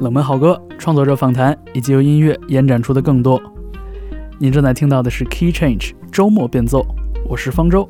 [0.00, 3.38] 冷门好歌、创作者访谈，以及由音乐延展出的更多。
[4.38, 6.86] 您正在听到的是 Key Change 周末变奏，
[7.28, 7.86] 我是方舟。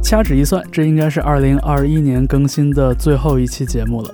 [0.00, 4.10] 掐指一算，这应该是二零二一年更新的最后一期节目了。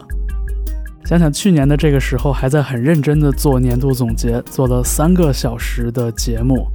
[1.05, 6.67] 想想去年的这个时候，还在很认真的做年度总结，做了三个小时的节目，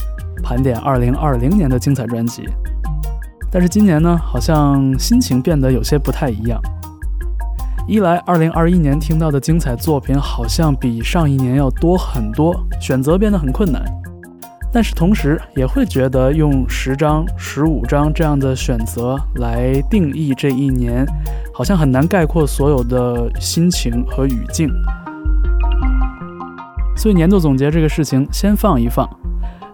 [0.43, 2.43] 盘点二零二零年的精彩专辑。
[3.51, 6.61] 但是今年呢，好像心情变得有些不太一样。
[7.87, 12.51] 一来，二零二一年听到的精彩作品好像比上一年要多很多，
[12.81, 13.83] 选择变得很困难。
[14.73, 21.05] 但是同时也会觉得用十张、十五张这样的选择来定义这一年，
[21.53, 24.67] 好像很难概括所有的心情和语境。
[26.97, 29.07] 所以年度总结这个事情先放一放。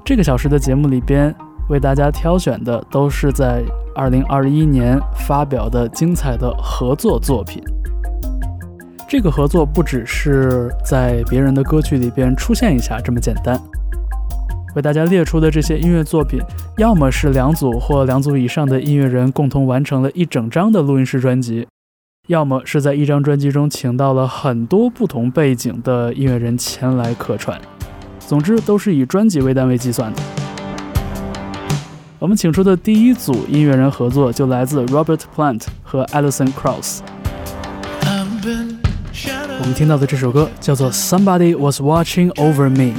[0.04, 1.34] 这个小时的节目里边，
[1.70, 3.64] 为大家挑选的都是在
[3.96, 7.64] 二零二一年发表的精彩的合作作品。
[9.12, 13.62] 这个合作不只是在别人的歌曲里边出现一下这么简单。
[14.74, 16.40] 为大家列出的这些音乐作品，
[16.78, 21.68] 要么是两组或两组以上的音乐人共同完成了一整张的录音室专辑，
[22.30, 27.60] 要么是在一张专辑中请到了很多不同背景的音乐人前来客串。
[28.18, 30.22] 总之，都是以专辑为单位计算的。
[32.18, 37.02] 我们请出的第一组音乐人合作就来自 Robert Plant 和 Alison Krauss。
[39.61, 42.95] 我们听到的这首歌叫做《Somebody Was Watching Over Me》。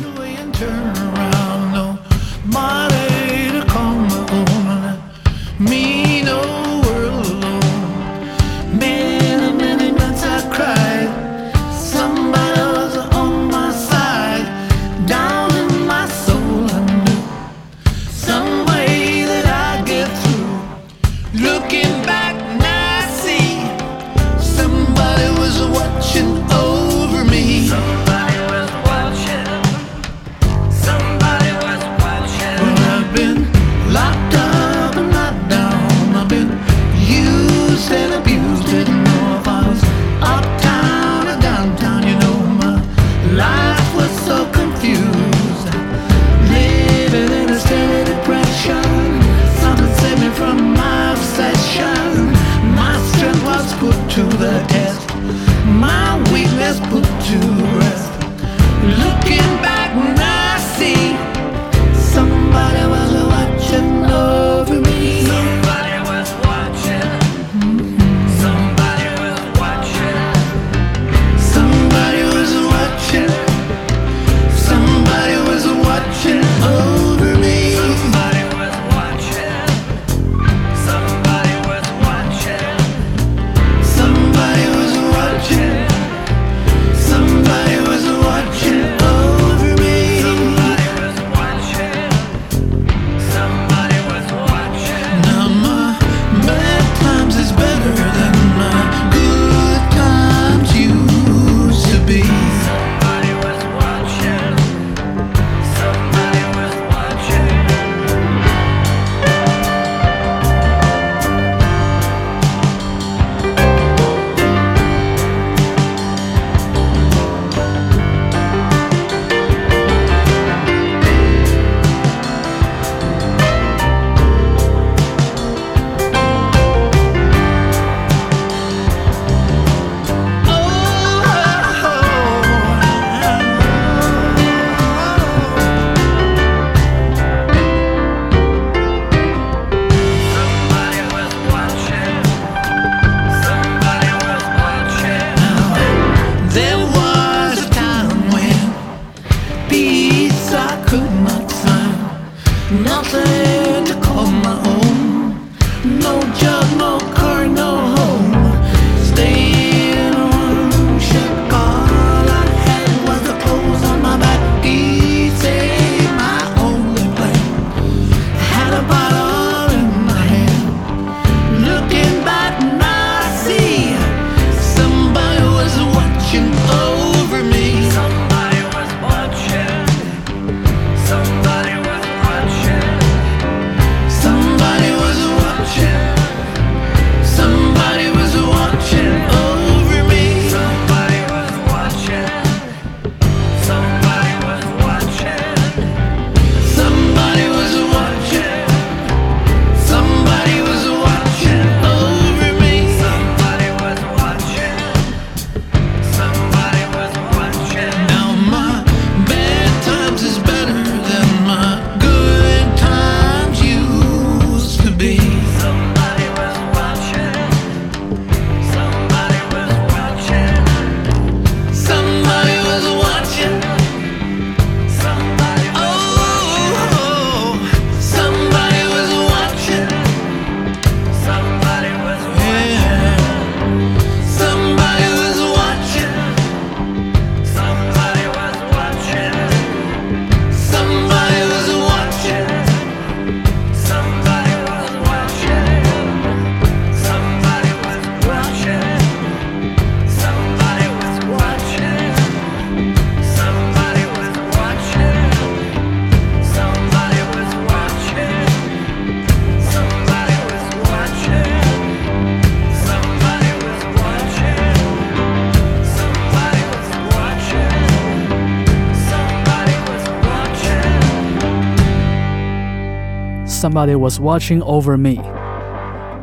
[273.73, 275.23] Somebody Was Watching Over Me》。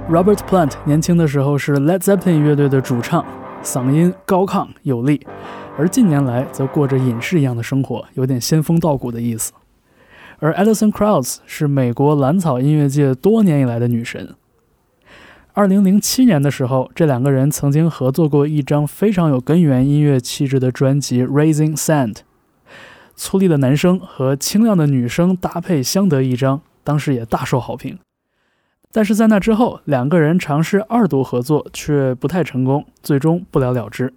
[0.08, 3.26] Robert Plant 年轻的时候是 Led Zeppelin 乐队的主唱，
[3.64, 5.26] 嗓音高亢有力，
[5.76, 9.52] 而近年来则过着隐士一样的生活，有点仙风道骨的意思。
[10.38, 14.36] 而 Alison Krauss 是美国蓝草音乐界多年以来的女神。
[15.54, 22.14] 二零零七年的时候，这两个人曾经合作过一张非常有根源音乐气质的专辑《Raising Sand》，
[23.16, 27.98] 粗粝的男声和清亮的女声搭配相得益彰，当时也大受好评。
[28.92, 34.14] 但是在那之后，两个人尝试二度合作却不太成功，最终不了了之。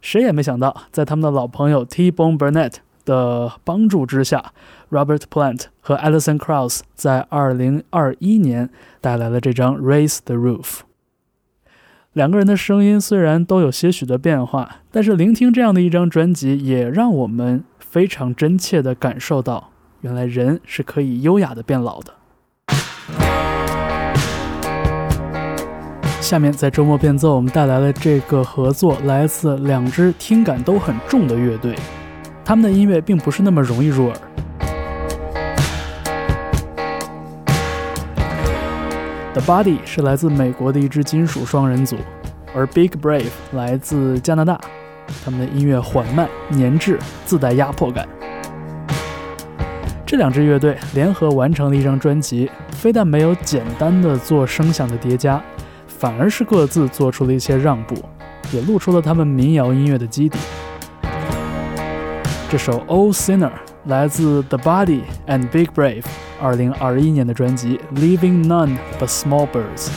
[0.00, 2.74] 谁也没想到，在他们的老朋友 T-Bone Burnett
[3.04, 4.52] 的帮助之下。
[4.88, 8.70] Robert Plant 和 Alison Krauss 在2021年
[9.00, 10.62] 带来了这张《Raise the Roof》。
[12.12, 19.72] 两个人的声音虽然都有些许的变化，但是聆听这样的一张专辑，也让我们非常真切地感受到，
[20.06, 22.14] 原来人是可以优雅的变老的。
[26.20, 31.74] 下面在周末变奏，我们带来了这个合作，来自两支听感都很重的乐队，
[32.44, 34.16] 他们的音乐并不是那么容易入耳。
[39.32, 41.96] The Body 是来自美国的一支金属双人组，
[42.54, 44.60] 而 Big Brave 来自加拿大。
[45.24, 48.06] 他们的音乐缓慢、粘滞，自带压迫感。
[50.06, 55.42] 这两支乐队联合完成了一张专辑，非但没有简单的做声响的叠加，
[55.88, 57.96] 反而是各自做出了一些让步，
[58.52, 60.38] 也露出了他们民谣音乐的基底。
[62.48, 63.48] 这首《Old Sinner》
[63.86, 66.04] 来自 The Body and Big Brave。
[66.40, 69.88] 二零二一年的专辑《Leaving None But Small Birds》。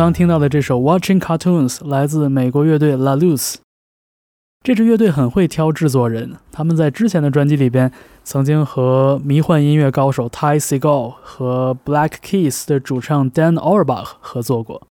[0.00, 3.56] 刚听到的这首《Watching Cartoons》来自美国乐队 La Luz。
[4.64, 7.92] 这支乐队很会挑制作人，他们在之前的专辑里边
[8.24, 14.86] 曾经和迷幻音乐高手 Ty s e g a l 和 Black Keys 的主唱 Dan aurbach 合作过。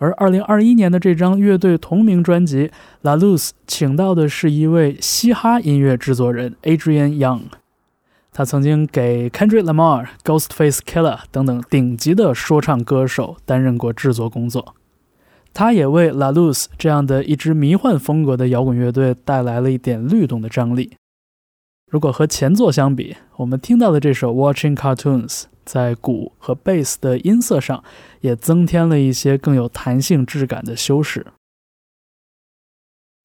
[0.00, 2.70] 而2021年的这张乐队同名专辑
[3.02, 7.42] ，La Luz 请到的是一位嘻哈音乐制作人 Adrian Young。
[8.36, 14.74] 他曾经给 Kendrick Lamar、Ghostface Killah 等等顶级的说唱歌手担任过制作工作。
[15.52, 20.96] 他也为 La Luz 这样的一支迷幻风格的摇滚乐队带来了一点律动的张力。
[21.88, 27.84] 如果和前作相比，我们听到的这首 Watching Cartoons 在鼓和贝斯的音色上
[28.20, 31.24] 也增添了一些更有弹性质感的修饰。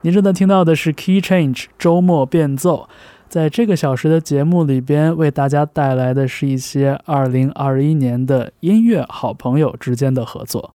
[0.03, 2.87] 您正在听到的是 Key Change 周末变奏。
[3.29, 10.71] 在这个小时的节目里边，为大家带来的是一些2021年的音乐好朋友之间的合作。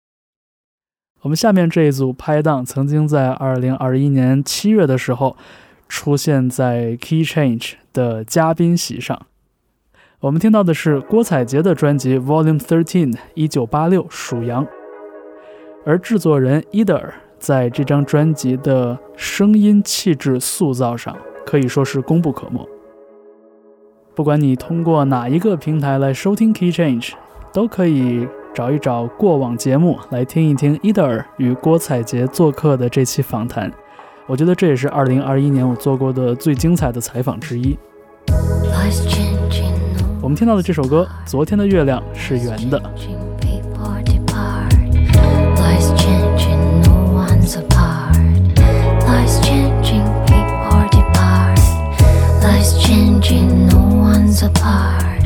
[1.23, 5.35] 我们下面这一组拍档曾经在2021年七月的时候
[5.88, 9.26] 出现在 Key Change 的嘉宾席上。
[10.21, 14.66] 我们听到的是郭采洁的专辑 Volume Thirteen，一九八六属羊，
[15.87, 21.16] 而制作人伊德尔在这张专辑的声音气质塑造上。
[21.46, 22.66] 可以说是功不可没。
[24.14, 27.12] 不管你通过哪一个平台来收听 Key Change，
[27.52, 33.72] 都可以找一找过往节目来听一听伊德尔与郭采洁做客的这期访谈。
[34.26, 37.76] 我觉得这也是2021年我做过的最精彩的采访之一。
[40.22, 42.78] 我们听到的这首歌《昨天的月亮是圆的》。
[54.42, 55.22] apart.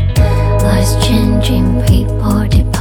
[0.62, 2.75] Life's changing, people depart.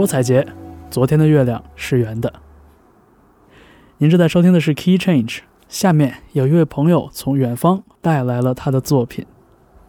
[0.00, 0.46] 郭采洁，
[0.90, 2.32] 昨天的月亮是圆的。
[3.98, 9.26] 您正在收听的是 Key Change， 下面有一位朋友从远方带来了他的作品，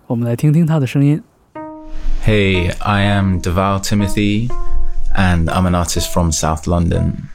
[0.08, 1.22] 我们来听听他的声音。
[2.26, 4.50] Hey, I am Deval Timothy,
[5.16, 7.30] and I'm an artist from South London.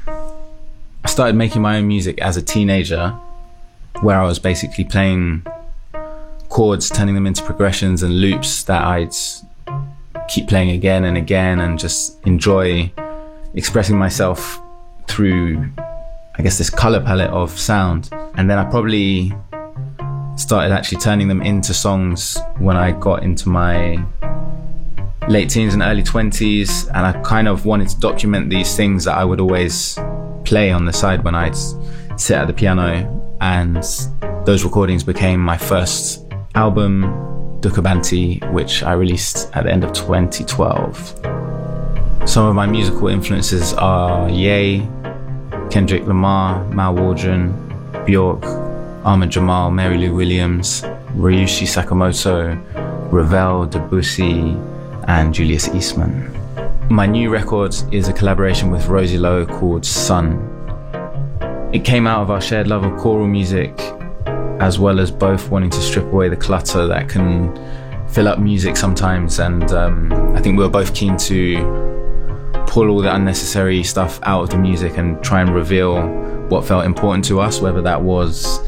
[1.03, 3.15] I started making my own music as a teenager,
[4.03, 5.43] where I was basically playing
[6.49, 9.13] chords, turning them into progressions and loops that I'd
[10.28, 12.92] keep playing again and again and just enjoy
[13.54, 14.60] expressing myself
[15.08, 15.70] through
[16.40, 18.10] I guess this color palette of sound.
[18.36, 19.34] And then I probably
[20.36, 23.98] started actually turning them into songs when I got into my
[25.28, 26.88] late teens and early 20s.
[26.90, 29.98] And I kind of wanted to document these things that I would always
[30.46, 31.58] play on the side when I'd
[32.18, 33.36] sit at the piano.
[33.42, 33.84] And
[34.46, 37.04] those recordings became my first album,
[37.62, 41.16] Dukabanti, which I released at the end of 2012.
[42.26, 44.88] Some of my musical influences are Ye,
[45.70, 47.54] Kendrick Lamar, Mal Waldron,
[48.06, 48.44] Bjork,
[49.06, 50.82] Ahmed Jamal, Mary Lou Williams,
[51.16, 52.58] Ryushi Sakamoto,
[53.12, 54.58] Ravel, Debussy,
[55.08, 56.34] and Julius Eastman.
[56.90, 60.54] My new record is a collaboration with Rosie Lowe called Sun.
[61.74, 63.76] It came out of our shared love of choral music,
[64.60, 67.56] as well as both wanting to strip away the clutter that can
[68.10, 69.40] fill up music sometimes.
[69.40, 74.44] And um, I think we were both keen to pull all the unnecessary stuff out
[74.44, 76.02] of the music and try and reveal
[76.50, 78.62] what felt important to us, whether that was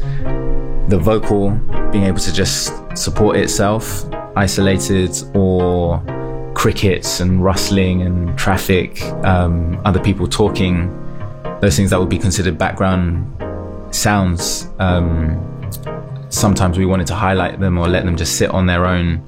[0.88, 1.50] the vocal
[1.92, 4.04] being able to just support itself,
[4.36, 6.02] isolated, or
[6.54, 10.88] crickets and rustling and traffic, um, other people talking,
[11.60, 13.26] those things that would be considered background
[13.94, 14.68] sounds.
[14.78, 15.46] Um,
[16.30, 19.22] sometimes we wanted to highlight them or let them just sit on their own.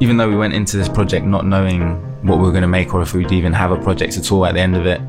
[0.00, 2.94] Even though we went into this project not knowing what we were going to make
[2.94, 5.00] or if we'd even have a project at all at the end of it.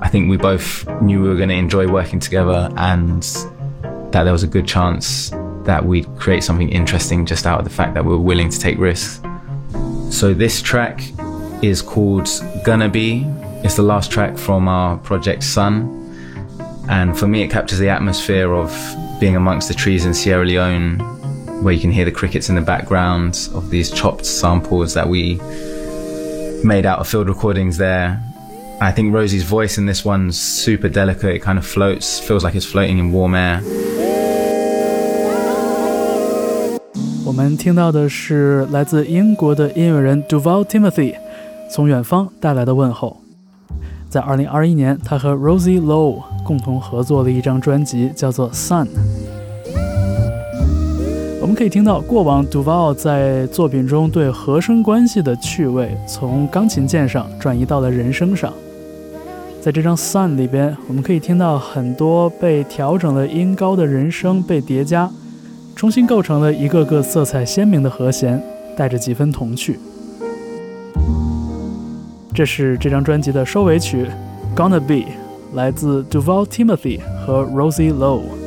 [0.00, 3.22] I think we both knew we were going to enjoy working together and
[4.12, 5.30] that there was a good chance
[5.64, 8.58] that we'd create something interesting just out of the fact that we were willing to
[8.58, 9.20] take risks.
[10.10, 11.02] So this track
[11.62, 12.28] is called
[12.64, 13.24] Gonna Be.
[13.62, 15.98] It's the last track from our project Sun.
[16.88, 18.70] And for me, it captures the atmosphere of
[19.19, 20.99] being amongst the trees in Sierra Leone,
[21.63, 25.39] where you can hear the crickets in the background of these chopped samples that we
[26.63, 28.19] made out of field recordings there.
[28.81, 31.35] I think Rosie's voice in this one's super delicate.
[31.35, 33.61] It kind of floats, feels like it's floating in warm air.
[37.25, 41.15] 我们听到的是来自英国的音乐人 Duval Timothy
[41.69, 43.21] 从远方带来的问候。
[44.09, 48.84] 在2021年，他和 Rosie Lowe 共同合作的一张专辑，叫做《Sun》。
[51.40, 58.52] 我们可以听到过往 Duval 在作品中对和声关系的趣味，从钢琴键上转移到了人声上。
[59.60, 65.08] 在这张 Sun 里边，我们可以听到很多被调整了音高的人声被叠加，
[65.76, 68.42] 重新构成了一个个色彩鲜明的和弦，
[68.76, 69.78] 带着几分童趣。
[72.34, 74.04] 这是这张专辑的收尾曲
[74.56, 74.94] 《Gonna Be》，
[75.53, 78.38] 来自 Duval Timothy 和 Rosie Lowe。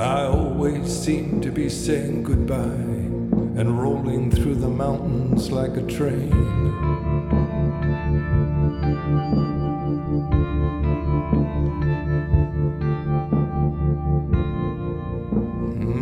[0.00, 2.56] I always seem to be saying goodbye
[3.60, 6.30] and rolling through the mountains like a train.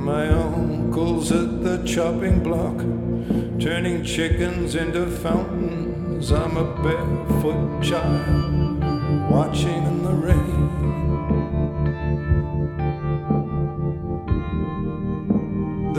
[0.05, 2.79] My uncle's at the chopping block,
[3.61, 6.31] turning chickens into fountains.
[6.31, 8.81] I'm a barefoot child
[9.29, 10.88] watching in the rain.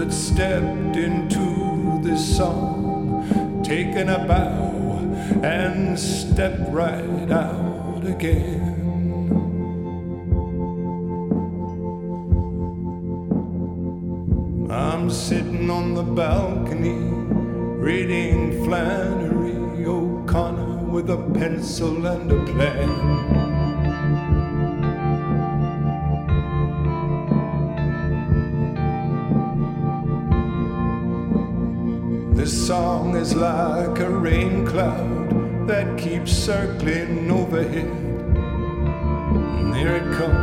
[0.10, 4.98] That stepped into this song, taken a bow,
[5.44, 8.66] and stepped right out again.
[14.72, 16.98] I'm sitting on the balcony
[17.80, 23.49] reading Flannery O'Connor with a pencil and a plan.
[33.30, 37.86] Is like a rain cloud that keeps circling overhead.
[39.60, 40.39] And here it comes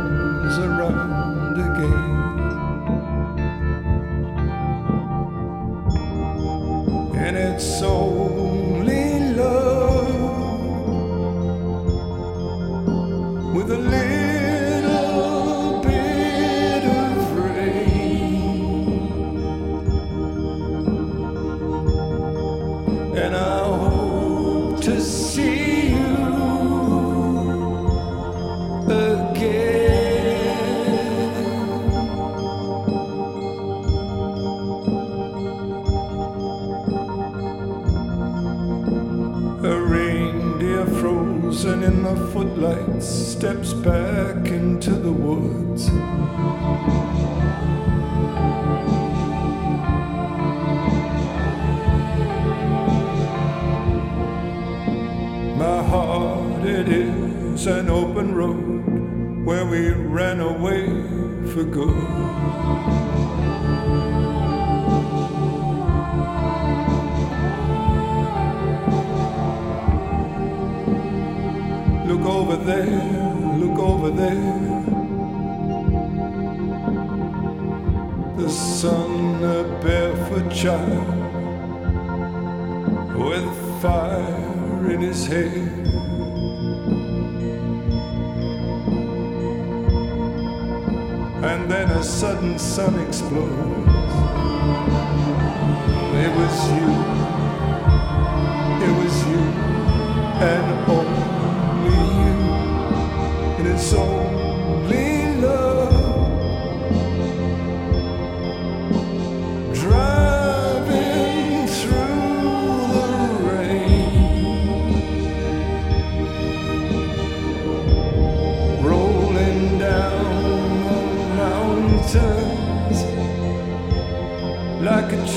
[57.57, 60.85] is an open road where we ran away
[61.51, 62.03] for good.
[72.05, 72.85] Look over there,
[73.63, 74.83] look over there.
[78.37, 81.07] The sun, a barefoot child
[83.15, 85.86] with fire in his hair.
[91.97, 94.13] A sudden sun explodes.
[96.13, 96.89] It was you.
[98.85, 99.43] It was you.
[100.45, 102.35] And only you.
[103.57, 104.56] And it's only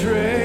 [0.04, 0.39] like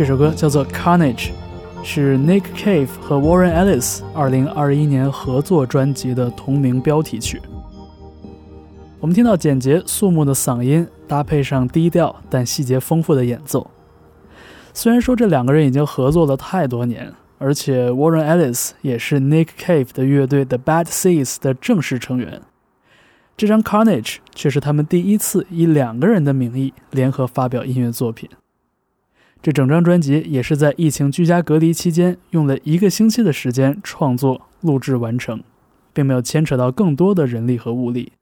[0.00, 1.28] 这首歌叫做 Carnage，
[1.84, 7.38] 是 Nick Cave 和 Warren Ellis 2021年合作专辑的同名标题曲。
[8.98, 13.70] 我们听到简洁肃穆的嗓音，搭配上低调但细节丰富的演奏。
[14.72, 22.40] 虽然说这两个人已经合作了太多年，而且 Warren Ellis 也是 Nick Cave 的乐队 The Bad Seeds 的正式成员，
[23.36, 28.30] 这张 Carnage 却是他们第一次以两个人的名义联合发表音乐作品。
[29.42, 35.42] 这整张专辑也是在疫情居家隔离期间用了一个星期的时间创作、录制完成，
[35.94, 38.12] 并没有牵扯到更多的人力和物力。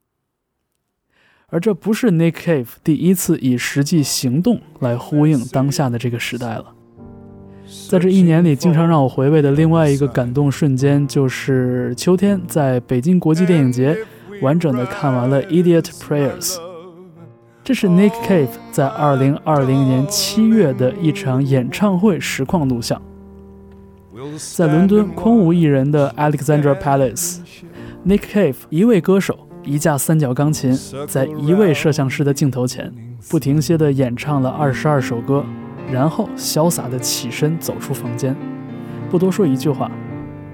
[1.49, 6.75] 而这不是 Nick Cave 第一次以实际行动来呼应当下的这个时代了。
[7.89, 13.97] 在这一年里，经常让我回味的另外一个感动瞬间，就是秋天在北京国际电影节
[14.41, 16.57] 完整的看完了《Idiot Prayers》。
[17.69, 22.99] 这是 Nick Cave 在2020年7月的一场演唱会实况录像，
[24.57, 29.39] 在伦敦空无一人的 Alexandra Palace，Nick Cave 一位歌手。
[29.65, 30.75] 一架三角钢琴，
[31.07, 32.91] 在一位摄像师的镜头前，
[33.29, 35.45] 不停歇地演唱了二十二首歌，
[35.93, 38.35] 然后潇洒地起身走出房间，
[39.11, 39.91] 不多说一句话，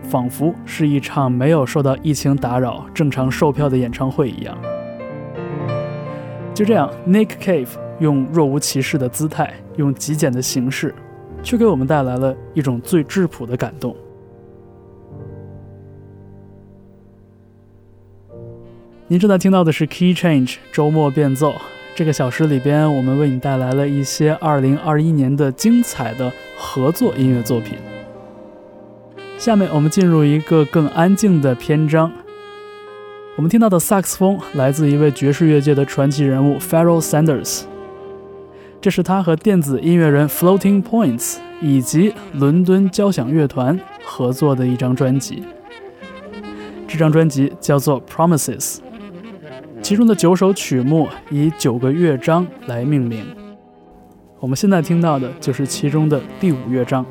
[0.02, 4.58] 仿佛是一场没有受到疫情打扰、正常售票的演唱会一样。
[6.54, 10.94] 就这样，Nick Cave 用若无其事的姿态，用极简的形式，
[11.42, 13.96] 却给我们带来了一种最质朴的感动。
[19.08, 21.54] 您正在听到的是 Key Change 周末变奏。
[21.96, 27.76] 这个小时里边，我们为你带来了一些2021年的精彩的合作音乐作品。
[29.38, 32.10] 下面我们进入一个更安静的篇章。
[33.36, 37.64] 我们听到的萨克斯风来自一位爵士乐界的传奇人物 Pharoah Sanders。
[38.80, 45.42] 这是他和电子音乐人 Floating Points 以及伦敦交响乐团合作的一张专辑。
[46.86, 48.78] 这张专辑叫做 Promises。
[49.82, 53.26] 其中的九首曲目以九个乐章来命名，
[54.38, 57.04] 我们现在听到的就是其中的第五乐章。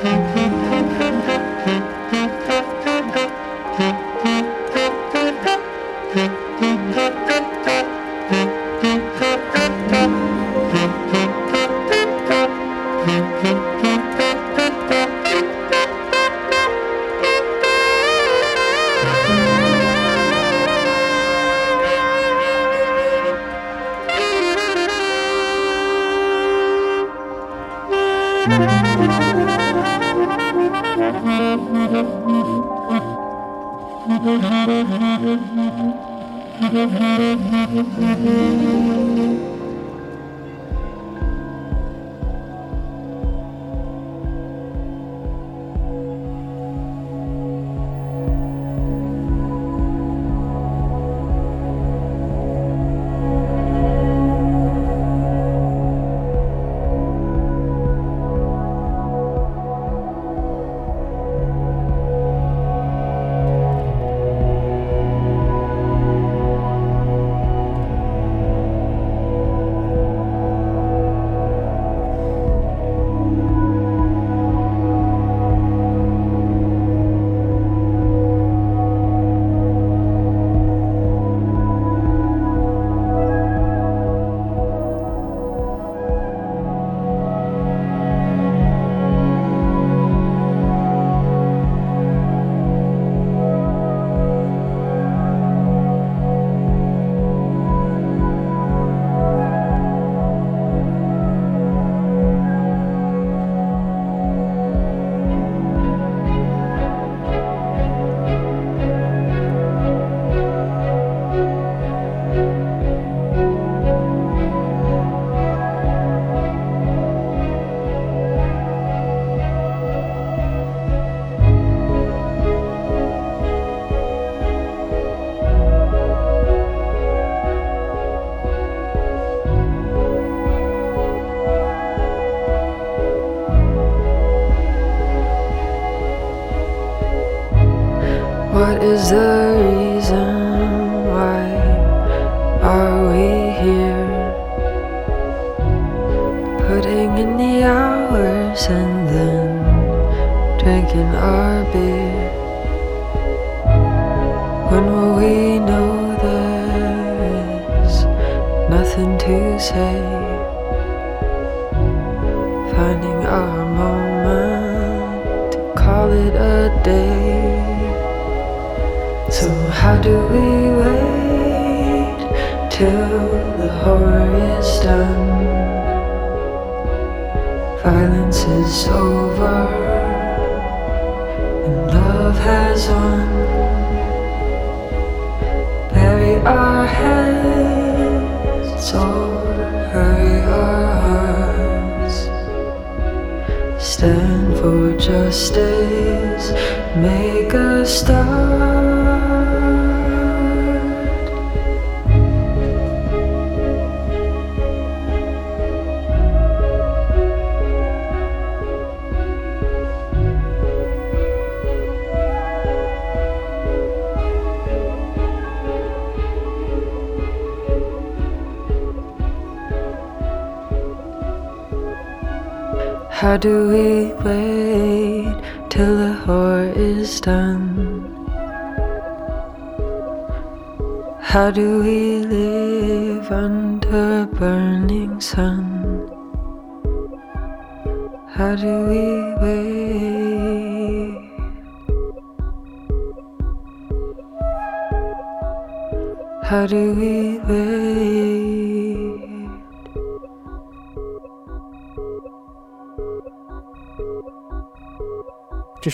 [0.00, 1.47] Thank you.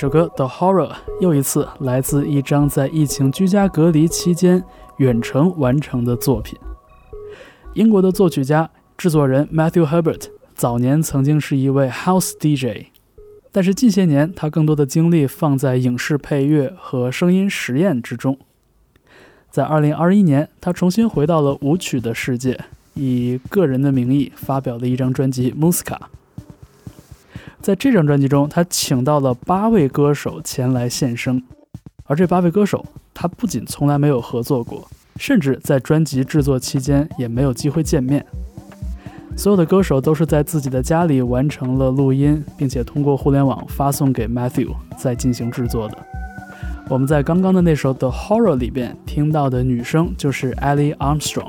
[0.04, 4.62] 首歌《The Horror》又一次来自一张在疫情居家隔离期间
[4.98, 6.58] 远程完成的作品。
[7.72, 12.88] 英国的作曲家、制作人 Matthew Herbert 早年曾经是一位 House DJ，
[13.50, 18.38] 但是近些年他更多的精力放在影视配乐和声音实验之中。
[19.48, 22.60] 在2021年，他重新回到了舞曲的世界，
[22.92, 25.96] 以个人的名义发表了一张专辑《Musca》。
[27.64, 31.42] 在这张专辑中，他请到了八位歌手前来献声，
[32.04, 32.84] 而这八位歌手，
[33.14, 34.86] 他不仅从来没有合作过，
[35.16, 38.22] 甚至在专辑制作期间也没有机会见面。
[39.34, 45.96] 所有的歌手都是在自己的家里完成了录音，并且通过互联网发送给 Matthew，再进行制作的。
[46.90, 51.48] 我们在刚刚的那首《The Horror》里边听到的女声就是 Ellie Armstrong。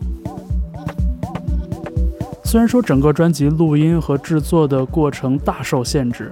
[2.55, 6.31] 虽然说整个专辑录音和制作的过程大受限制，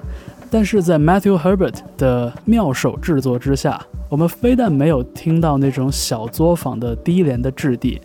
[0.49, 7.99] 但是在 Matthew Herbert 的妙手制作之下，我们非但没有听到那种小作坊的低廉的质地，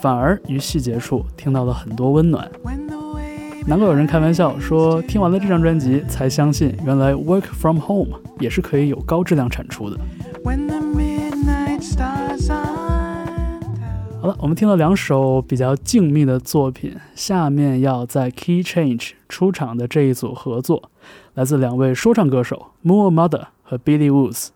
[0.00, 2.50] 反而于细节处听到了很多温暖。
[3.64, 9.96] 难怪有人开玩笑说，听完了这张专辑才相信，原来 Work from Home 也是可以有高质量产出的。
[14.22, 20.90] 好了，我们听了两首比较静谧的作品，下面要在 Key Change 出场的这一组合作，
[21.34, 24.50] 来自两位说唱歌手 Moore Mother 和 Billy Woods。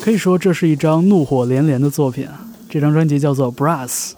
[0.00, 2.46] 可以说这是一张怒火连连的作品啊！
[2.68, 4.12] 这张专辑叫做 Brass，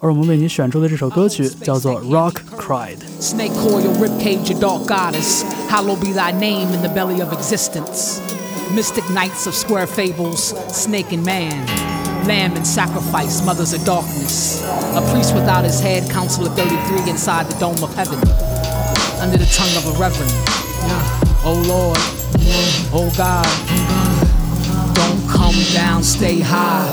[0.00, 2.96] 而我们为你选出的这首歌曲叫做 Rock Cried。
[3.20, 5.42] Snake coil, ribcage, your dark goddess.
[5.68, 8.22] Hallowed be thy name in the belly of existence.
[8.74, 12.07] Mystic knights of square fables, snake and man.
[12.28, 14.62] Lamb and sacrifice, mothers of darkness.
[14.62, 18.18] A priest without his head, counselor 33 inside the dome of heaven.
[19.18, 20.30] Under the tongue of a reverend.
[20.30, 21.20] Yeah.
[21.42, 21.96] Oh Lord,
[22.92, 23.48] oh God.
[24.94, 26.86] Don't come down, stay high.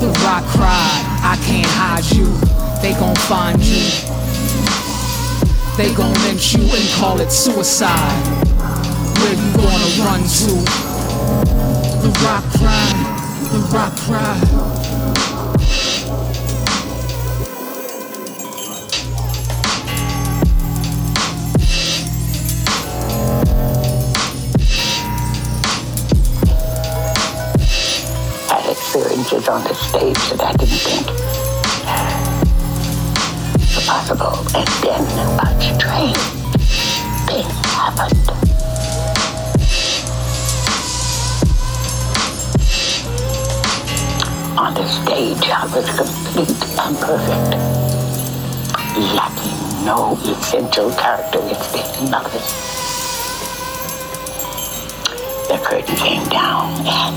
[0.00, 2.32] The rock cried, I can't hide you.
[2.80, 3.84] They gon' find you.
[5.76, 8.16] They gon' lynch you and call it suicide.
[9.20, 10.54] Where you gonna run to?
[12.00, 12.44] The rock
[13.70, 14.38] the rock cry.
[28.70, 31.28] experiences on the stage that I didn't think
[33.86, 34.36] possible.
[34.54, 35.02] And then
[35.40, 36.16] a strange
[37.26, 38.37] thing happened.
[44.68, 47.56] On the stage, I was complete and perfect,
[49.16, 52.44] lacking no essential characteristic, nothing.
[55.48, 57.16] The curtain came down and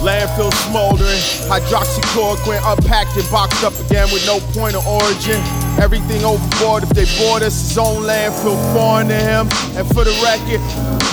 [0.00, 1.20] Landfill smoldering,
[1.52, 5.63] hydroxychloroquine unpacked and boxed up again with no point of origin.
[5.80, 9.48] Everything overboard if they board us, his own land feel foreign to him.
[9.74, 10.62] And for the record,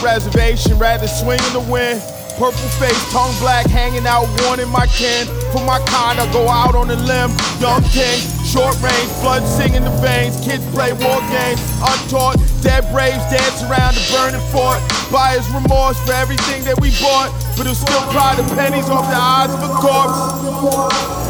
[0.03, 2.01] reservation rather swing in the wind.
[2.37, 5.27] Purple face, tongue black, hanging out, warning my kin.
[5.51, 7.29] For my kind, I go out on a limb.
[7.59, 10.39] Young king, short range, blood singing the veins.
[10.41, 12.37] Kids play war games, untaught.
[12.61, 14.81] Dead braves dance around the burning fort.
[15.11, 19.17] Buyer's remorse for everything that we bought, but he'll still pry the pennies off the
[19.17, 21.20] eyes of a corpse.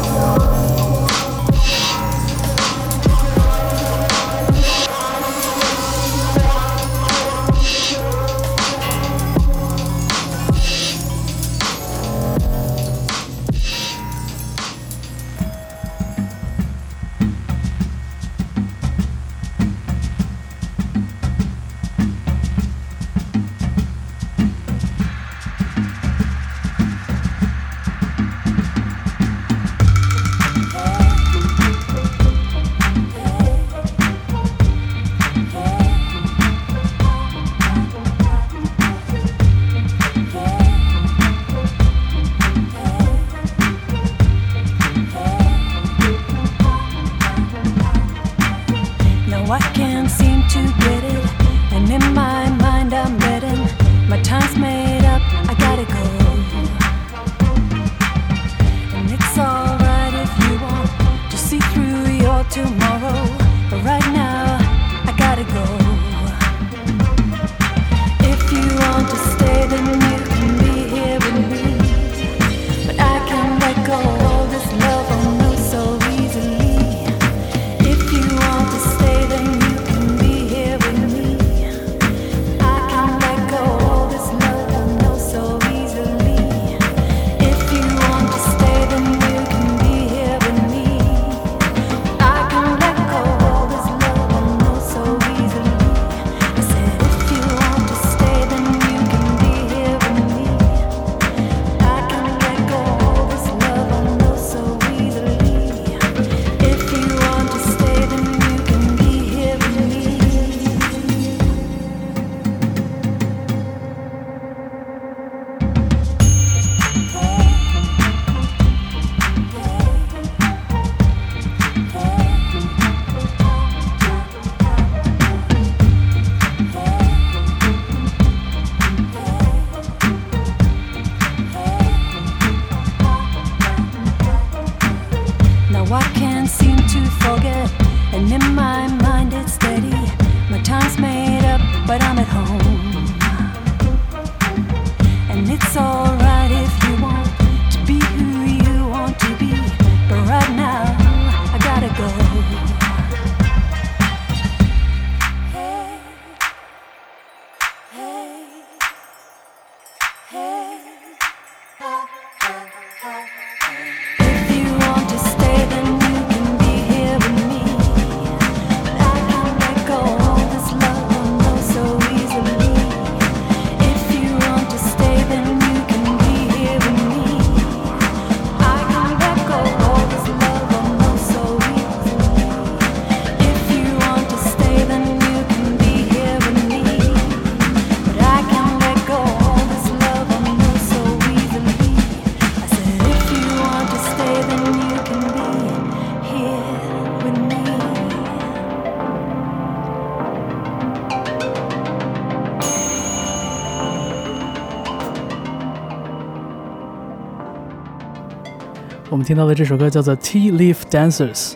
[209.22, 211.52] 听到的这首歌叫做《Tea Leaf Dancers》，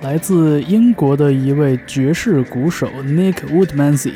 [0.00, 4.14] 来自英国的一位爵士鼓手 Nick Woodmansey，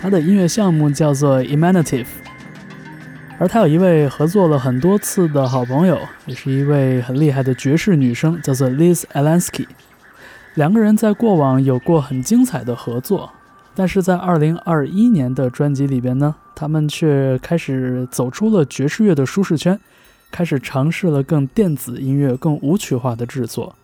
[0.00, 2.06] 他的音乐项目叫做 Imanative，
[3.38, 9.66] 而他有一位合作了很多次的好朋友，也是一位很厉害的爵士女生，叫做 Liz Alansky。
[10.54, 13.32] 两个人在过往有过很精彩的合作，
[13.74, 19.80] 但是在2021年的专辑里边呢，他们却开始走出了爵士乐的舒适圈。
[20.32, 23.76] 开始尝试了更电子音乐、更舞曲化的制作。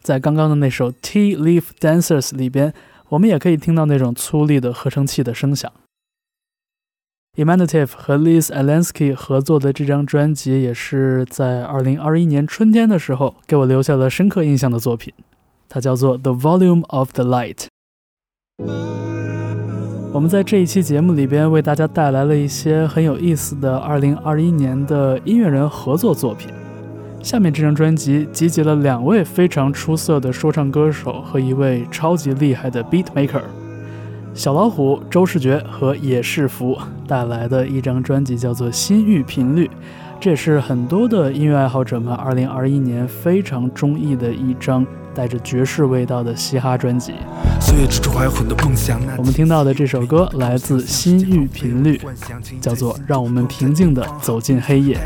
[0.00, 2.72] 在刚刚的那首《Tea Leaf Dancers》里边，
[3.10, 5.70] 我们也可以听到那种粗粝的合成器的声响。
[7.36, 15.12] Imaginative 和 Liz Alansky 合作的这张专辑，也是在2021年春天的时候给我留下了深刻印象的作品。
[15.68, 17.66] 它叫做《The Volume of the Light》。
[20.16, 26.48] 我们在这一期节目里边为大家带来了一些很有意思的2021年的音乐人合作作品。
[27.22, 33.42] 下面这张专辑集结了两位非常出色的说唱歌手和一位超级厉害的 beat maker，
[34.32, 39.66] 小老虎、周世觉和野世福带来的一张专辑叫做《心域频率》，
[40.18, 44.86] 这也是很多的音乐爱好者们2021年非常中意的一张。
[45.16, 47.14] 带着爵士味道的嘻哈专辑。
[49.16, 51.98] 我们听到的这首歌来自《心域频率》，
[52.60, 54.96] 叫做《让我们平静地走进黑夜》。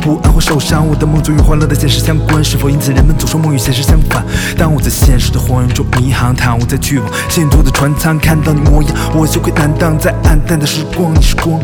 [0.00, 0.86] 不安或受伤。
[0.86, 4.24] 我的梦总与欢乐的现实相关，是否因此人们总说梦与现实相反？
[4.56, 6.34] 当我在现实的荒原中迷航，
[6.66, 9.98] 在去往信徒的船舱，看到你模样，我羞愧难当。
[9.98, 11.60] 在暗淡的时光，你是光，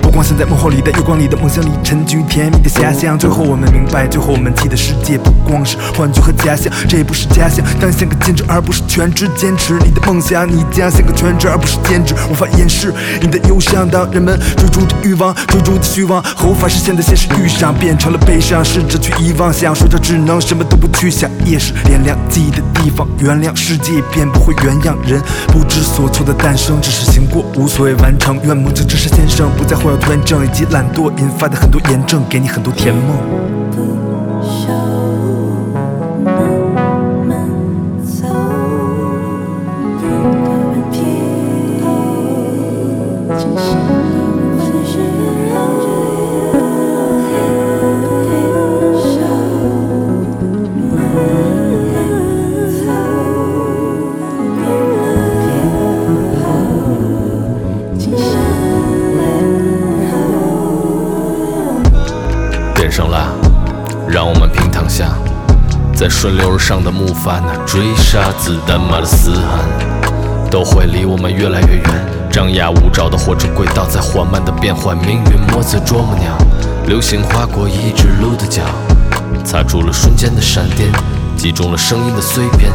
[0.00, 1.95] 不光现在梦后里的月光里的梦想里沉。
[1.96, 7.64] 沉聚甜蜜的遐想，最后我们明白，最后我们记得世界不光是幻觉和假象，这也不是假象。
[7.80, 12.92] 当你像个兼职而不是全职，坚持你的梦想，你将像个全职而不是兼职，无法掩饰
[13.22, 13.88] 你的忧伤。
[13.88, 21.30] 当人们追逐着欲望，追逐着虚妄，和无法实现的现实遇上，变成了悲伤，试着去遗忘，想说着只能什么都不去想。
[21.46, 28.38] 夜是点亮记忆的地方，原谅世界便不会原样，人不知所措的诞生，只是行过无所谓完成。
[28.44, 31.80] 愿梦境只是先生，不再会有拖延症以及懒惰引发的很多。
[31.88, 33.85] 验证给你很多甜梦。
[66.06, 69.68] 在顺流而上的木筏，那追杀子弹马的嘶喊，
[70.48, 72.30] 都会离我们越来越远。
[72.30, 76.38] 张牙舞爪的火车轨道在缓慢的变换，命运莫测啄木鸟。
[76.86, 78.62] 流星划过一只鹿的脚，
[79.44, 80.88] 擦出了瞬间的闪电，
[81.36, 82.70] 击中了声音的碎片。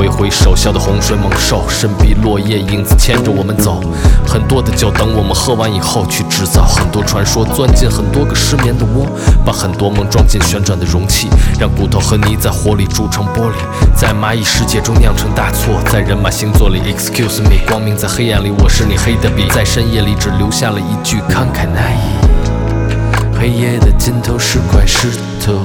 [0.00, 3.82] 挥挥手，笑的洪水猛兽，身披落叶，影子牵着我们走。
[4.26, 9.06] 很多的酒等我们喝完以后去制造，很多传说钻进很多个失眠的窝，
[9.44, 11.28] 把很多梦装进旋转的容器，
[11.58, 13.56] 让骨头和泥在火里铸成玻璃，
[13.94, 23.38] 在蚂蚁世界中酿成大错，在人马星座里 excuse me，光明在黑暗里，我是你黑的笔，在深夜里只留下了一句慷慨难移。
[23.38, 25.10] 黑夜的尽头是块石
[25.44, 25.60] 头，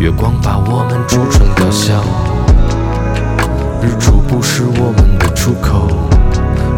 [0.00, 2.02] 月光把我们铸成雕像。
[3.88, 5.88] 日出不是我们的出口，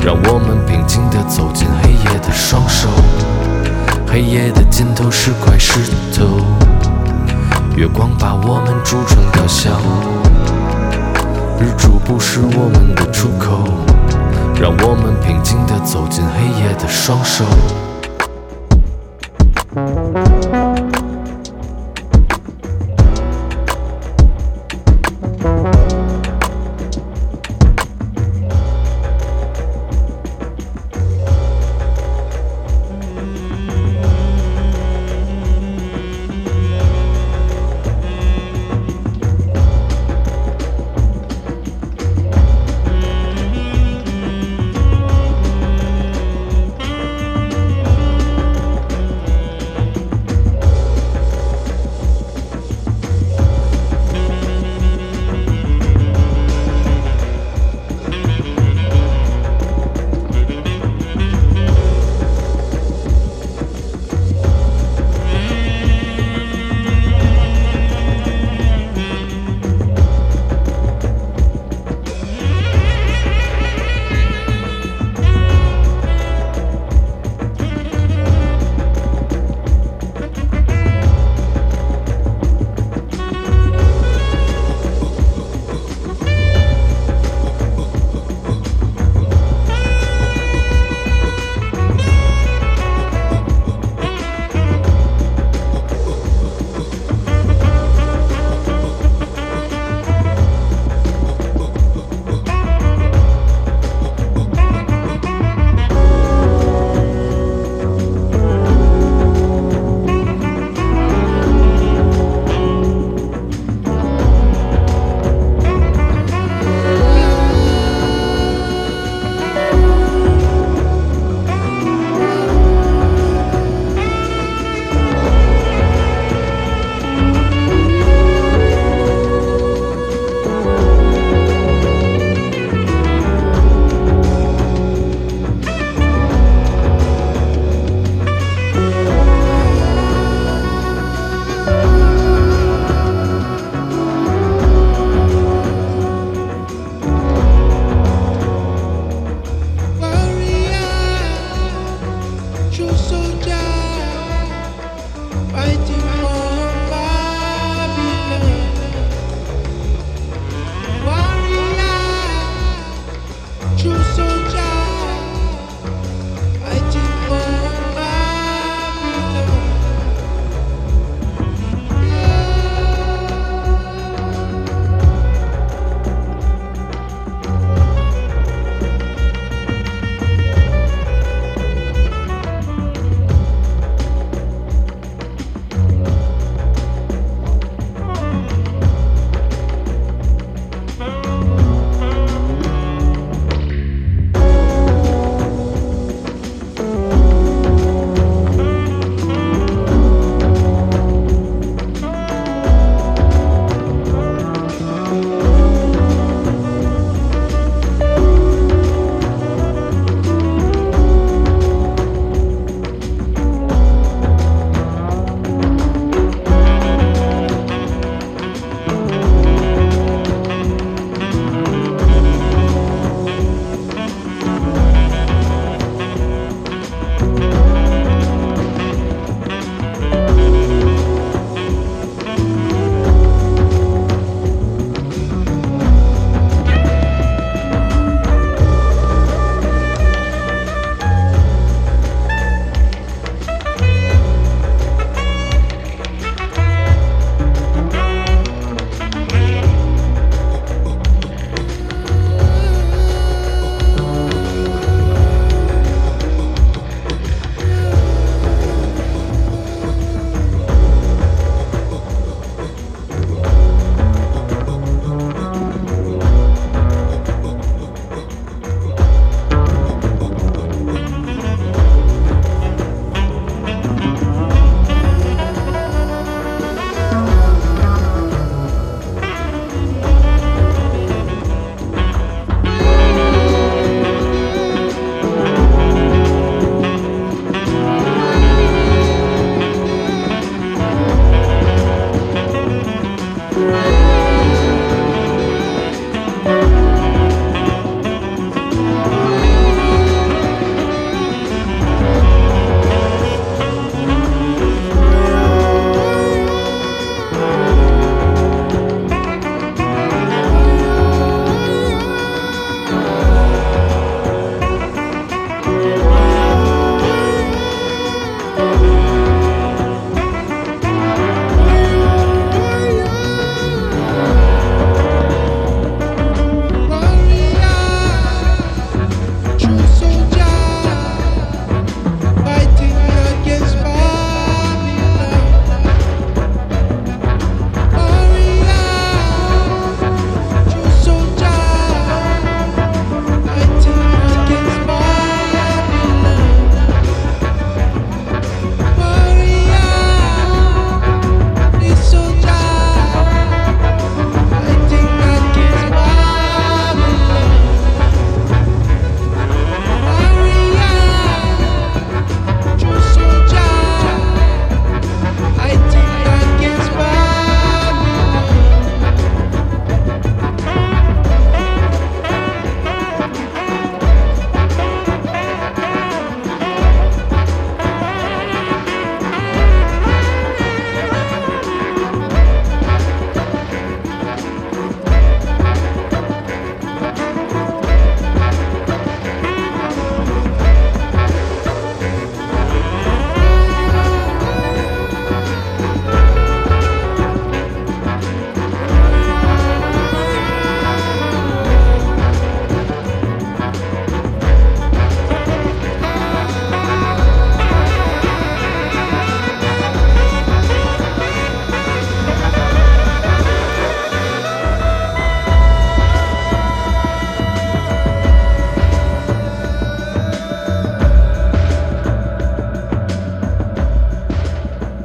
[0.00, 2.88] 让我们平静地走进黑夜的双手。
[4.06, 5.80] 黑夜的尽头是块石
[6.16, 6.40] 头，
[7.74, 9.72] 月光把我们铸成雕像。
[11.58, 13.64] 日出不是我们的出口，
[14.61, 17.44] 让我们平静地走进黑夜的双手。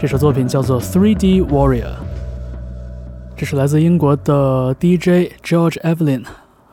[0.05, 1.81] 这首作品叫做《3D Warrior》，
[3.35, 6.23] 这是来自英国的 DJ George Evelyn，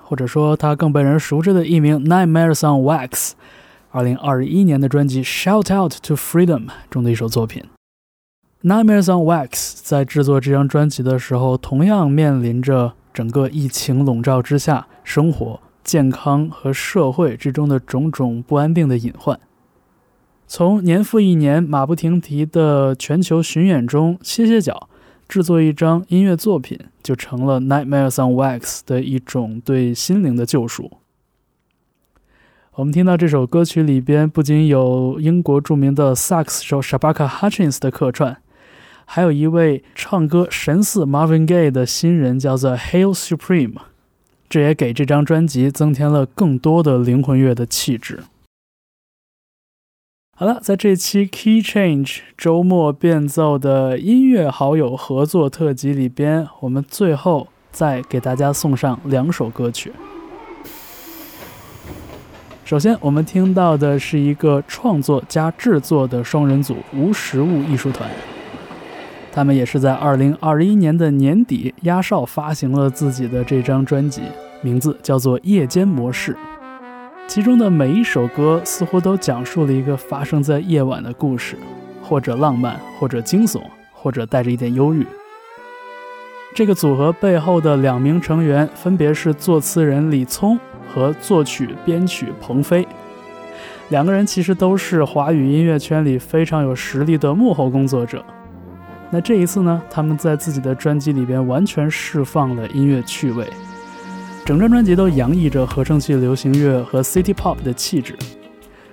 [0.05, 3.31] 或者说他更被人熟知的艺名 Nightmares on Wax，
[3.91, 7.65] 二零二一年的专辑《Shout Out to Freedom》中的一首作品。
[8.63, 19.41] Nightmares on Wax 在制作这张专辑的时候，同样面临着整个疫情笼罩之下，生活、健康和社会之中的种种不安定的隐患。
[20.55, 24.87] 从年复一年、马不停蹄的全球巡演中歇歇脚，
[25.27, 30.99] 制作一张音乐作品，就成了 Nightmares on Wax 的一种对心灵的救赎。
[32.75, 38.37] 我们听到这首歌曲里边，不仅有英国著名的萨克斯手 Shabaka Hutchins 的客串。
[39.07, 43.77] 还有一位唱歌神似 Marvin Gaye 的新人，叫做 Hail Supreme，
[44.51, 48.25] 这也给这张专辑增添了更多的灵魂乐的气质。
[50.43, 59.93] 好了，在这期 Key Change 周末变奏的音乐好友合作特辑里边，我们最后再给大家送上两首歌曲。
[62.65, 68.11] 首先，我们听到的是一个创作加制作的双人组——无实物艺术团。
[69.31, 74.23] 他们也是在二零二一年的年底，压哨发行了自己的这张专辑，
[74.61, 76.33] 名字叫做《夜间模式》。
[77.29, 81.57] 其中的每一首歌似乎都讲述了一个发生在夜晚的故事，
[82.03, 83.63] 或者浪漫，或者惊悚，
[83.93, 85.07] 或者带着一点忧郁。
[86.55, 90.59] 这个组合背后的两名成员分别是作词人李聪
[90.93, 92.87] 和作曲编曲彭飞，
[93.89, 98.23] 两个人其实都是华语音乐圈里非常有实力的幕后工作者。
[99.11, 103.47] 那这一次呢，他们在自己的专辑里边完全释放了音乐趣味，
[104.45, 108.17] 整张专辑都洋溢着合成器流行乐和 City Pop 的气质，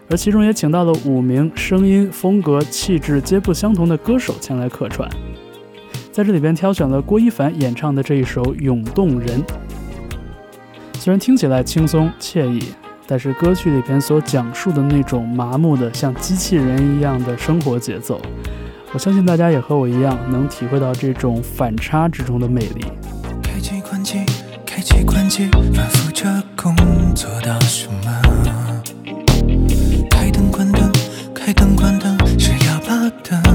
[0.08, 5.10] 而其中也请到了五名声音、风格、气质皆不相同的歌手前来客串，
[6.12, 9.42] 在这里边挑选了郭一凡演唱的这一首《涌动人》，
[11.00, 12.64] 虽然听起来轻松惬意，
[13.08, 18.22] 但是歌曲里边所讲述的那种麻木的像机器人一样的生活节奏。
[18.94, 22.86] 我相信大家也和我一样，能体会到这种反差之中的魅力。
[25.00, 26.28] 没关机，反复着
[26.58, 26.76] 工
[27.16, 28.22] 作到什么？
[30.12, 30.92] 开灯关灯，
[31.34, 33.49] 开灯关灯，是哑巴的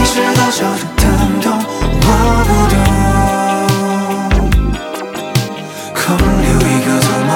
[0.00, 1.04] 你是多少的疼
[1.42, 1.60] 痛，
[2.00, 2.08] 我
[2.48, 2.74] 不懂，
[5.92, 6.00] 空
[6.40, 7.30] 留一个做梦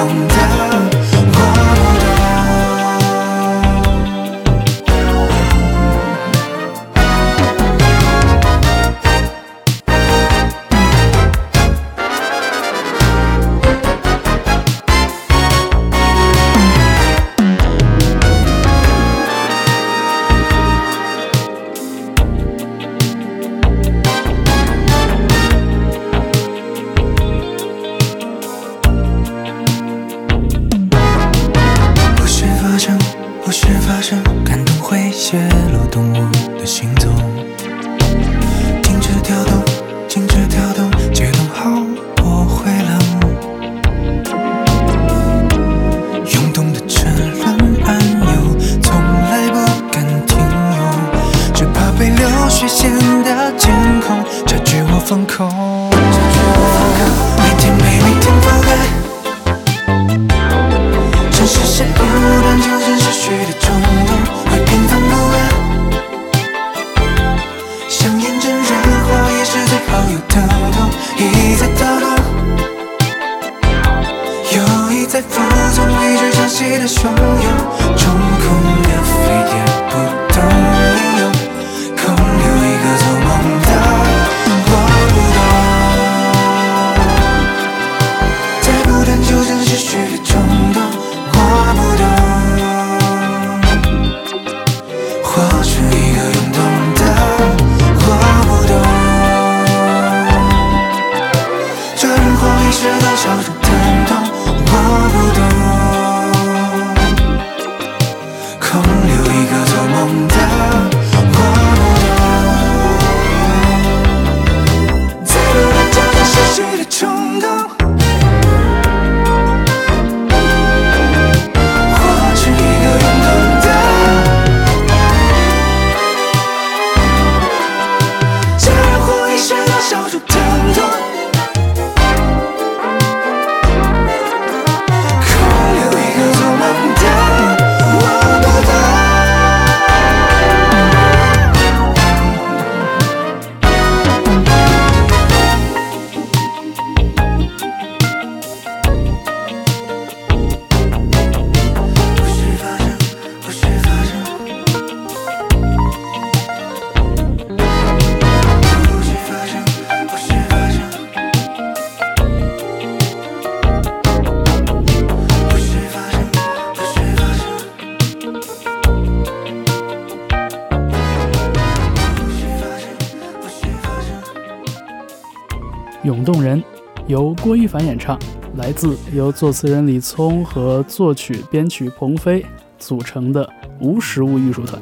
[177.55, 178.19] 郭一凡演唱，
[178.57, 182.45] 来自由作词人李聪和作曲编曲鹏飞
[182.77, 183.49] 组成的
[183.79, 184.77] 无实物艺术团。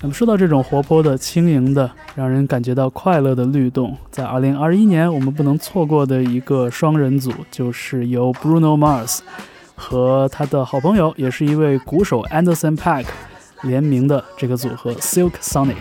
[0.00, 9.18] 那么说到这种活泼的、轻盈的、让人感觉到快乐的律动，在2021年我们不能错过的一个双人组，就是由 Bruno Mars
[9.74, 13.06] 和他的好朋友，也是一位鼓手 Anderson Paak
[13.62, 15.74] 联名的这个组合 Silk Sonic。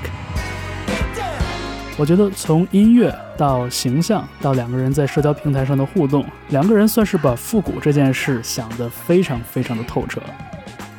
[2.00, 10.22] 我觉得从音乐到形象到两个人在社交平台上的互动，两个人算是把复古这件事想得非常非常的透彻。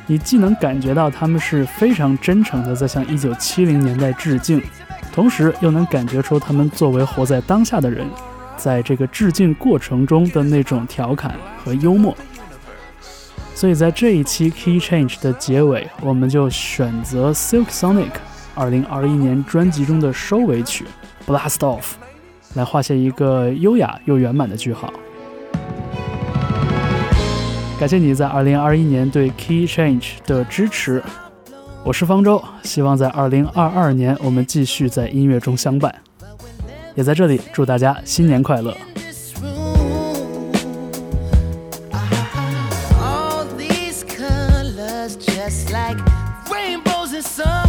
[0.07, 4.61] 你既能感觉到他们是非常真诚的在向1970年代致敬，
[5.13, 8.05] 同时又能感觉出他们作为活在当下的人，
[8.57, 11.33] 在这个致敬过程中的那种调侃
[11.63, 12.13] 和幽默。
[13.55, 18.11] 所以在这一期 Key Change 的结尾，我们就选择 Silk Sonic
[18.59, 20.85] 2021年专辑中的收尾曲
[21.31, 21.79] 《Blast Off》，
[22.55, 24.91] 来画下一个优雅又圆满的句号。
[27.79, 31.01] 感谢你在2021年对 Key Change 的支持，
[31.85, 35.95] 我是方舟，希望在2022年我们继续在音乐中相伴。
[36.95, 38.75] 也在这里祝大家新年快乐
[45.71, 45.97] ！Like
[46.49, 47.68] rainbows in summer,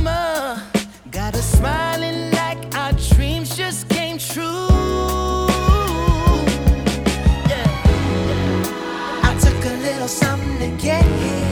[10.82, 11.49] get here.